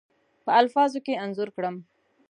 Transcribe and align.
په 0.43 0.51
الفاظو 0.61 0.99
کې 1.05 1.19
انځور 1.23 1.49
کړم. 1.55 1.75